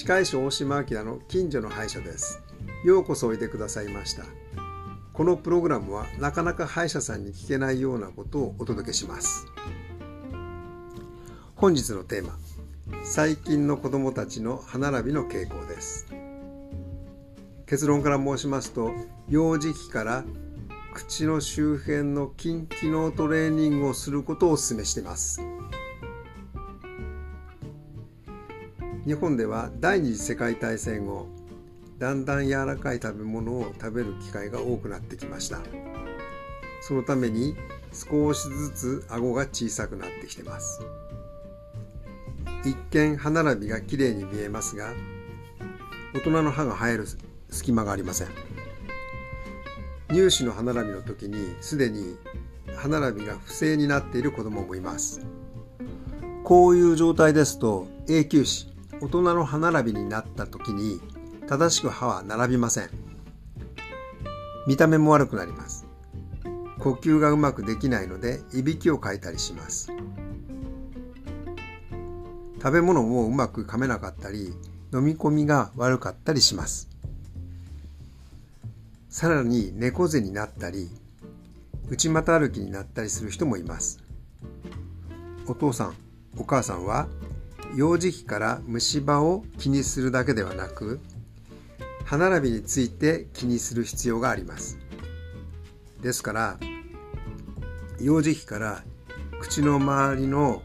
[0.00, 2.40] 歯科医師大島明の近所の歯医者です。
[2.86, 4.24] ようこそおいでくださいました。
[5.12, 9.44] このプログラムはなかなか歯医者さんに聞けないようなことをお届けします。
[11.54, 12.38] 本日のテーマ
[13.04, 16.06] 最近の子どもたちの歯並びの傾向です。
[17.66, 18.92] 結論から申しますと
[19.28, 20.24] 幼児期から
[20.94, 25.42] 口の周辺の筋機能トレーニングをすることをお勧めしています。
[29.06, 31.26] 日本では第二次世界大戦後
[31.98, 35.60] だんだん柔らかい食べ物を食べる機会が多くなってきました。
[36.82, 37.56] そのために
[37.92, 40.80] 少しずつ顎が小さくなってきてます。
[42.64, 44.92] 一見歯並びがきれいに見えますが
[46.14, 47.06] 大人の歯が生える
[47.48, 48.28] 隙間がありません。
[50.08, 52.16] 乳歯の歯並びの時にすでに
[52.76, 55.20] 歯並びが不正になっている子供もいます。
[56.44, 58.69] こういう状態ですと永久歯
[59.00, 61.00] 大人の歯並びになった時に
[61.48, 62.90] 正しく歯は並びません。
[64.66, 65.86] 見た目も悪くなります。
[66.78, 69.90] 呼吸がうまくできないのでいびきをかいたりします。
[72.56, 74.54] 食べ物もうまく噛めなかったり
[74.92, 76.90] 飲み込みが悪かったりします。
[79.08, 80.90] さらに猫背になったり
[81.88, 83.98] 内股歩きになったりする人もいます。
[85.46, 85.94] お父さん
[86.36, 87.08] お母さんは
[87.74, 91.00] 幼児期から虫歯を気にするだけではなく
[92.04, 94.78] 歯並びについて気にする必要があります。
[96.02, 96.58] ですから
[98.00, 98.82] 幼児期から
[99.40, 100.62] 口の周りの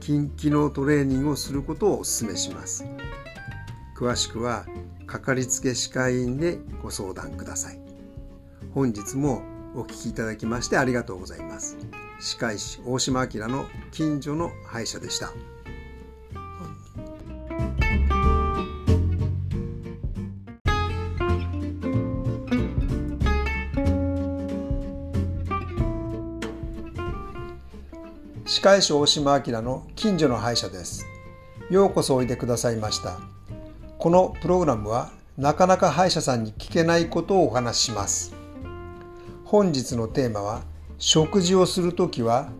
[0.00, 2.84] 筋機能トレーニングをすることをお勧めします。
[3.96, 4.66] 詳しくは
[5.06, 7.80] かかりつけ歯科医院でご相談ください。
[8.72, 9.42] 本日も
[9.74, 11.76] お聞きいただきましてありがとうございます。
[12.20, 15.32] 歯科医師大島明の近所の歯医者でした。
[28.46, 31.06] 歯科医師大島明の近所の歯医者です。
[31.70, 33.18] ようこそおいでくださいました。
[33.98, 38.34] このプログラムはなかなか歯医者さんに聞けないことをお話しします。
[39.46, 40.60] 本日のテーマは
[40.98, 42.50] 食事をするときは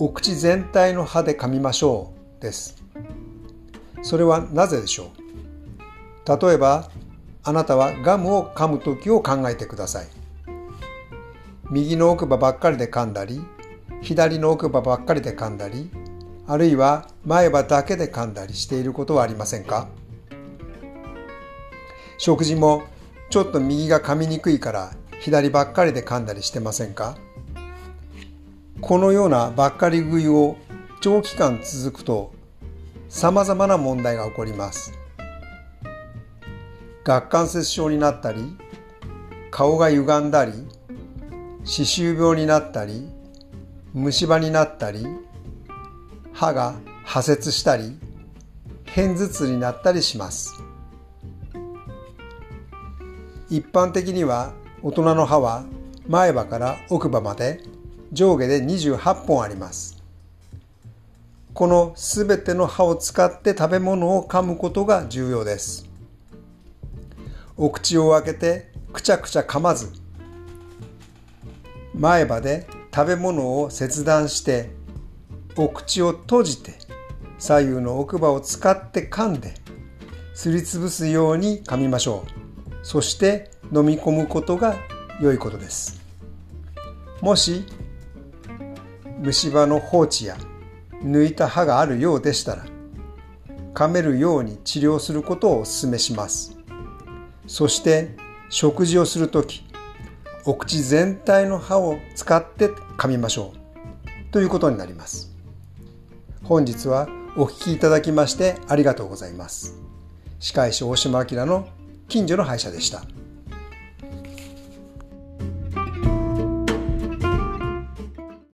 [0.00, 2.82] お口全体の歯で噛みましょうです。
[4.02, 5.12] それはなぜでしょ
[6.26, 6.46] う？
[6.46, 6.90] 例えば
[7.44, 10.08] あなたはガムを噛むときを考えてください。
[11.70, 13.40] 右の奥歯ばっかりで噛んだり
[14.02, 15.88] 左の奥歯ばっかりで噛んだり
[16.46, 19.88] あるいは前歯だけで噛んだりしていることはありませんか？
[22.18, 22.82] 食事も
[23.30, 27.16] ちょっと右が噛みにくいから左ばっかりで噛んだりしてませんか？
[28.80, 30.56] このようなばっかり食いを
[31.00, 32.32] 長期間続くと
[33.08, 34.92] 様々な問題が起こります。
[37.04, 38.56] 顎関節症になったり
[39.52, 40.52] 顔が歪んだり
[41.64, 43.08] 歯周病になったり
[43.94, 45.06] 虫歯になったり
[46.32, 47.98] 歯が破切したり
[48.86, 50.54] 片頭痛になったりします。
[53.50, 55.64] 一般的には大人の歯は
[56.08, 57.60] 前歯から奥歯まで
[58.12, 60.02] 上下で28本あります。
[61.52, 65.86] このすべての歯を使って食べ物を噛むことが重要です。
[67.58, 69.92] お口を開けてくちゃくちゃ噛まず
[71.94, 74.70] 前歯で食べ物を切断して
[75.56, 76.74] お口を閉じて
[77.38, 79.54] 左右の奥歯を使って噛んで
[80.34, 82.42] すりつぶすように噛みましょう。
[82.82, 84.76] そして飲み込むことが
[85.20, 86.02] 良いことです。
[87.20, 87.64] もし
[89.20, 90.36] 虫歯の放置や
[91.02, 92.66] 抜いた歯があるようでしたら
[93.72, 96.58] 噛めるように治療することをお勧めします。
[97.46, 98.16] そして
[98.50, 99.64] 食事をするとき
[100.44, 104.32] お口全体の歯を使って噛みましょう。
[104.32, 105.30] ということになります。
[106.42, 109.78] 本日はお聞きいただきましてありがとうございます。
[110.40, 111.68] 歯科医師大島明の
[112.08, 113.02] 近所の歯医者でした。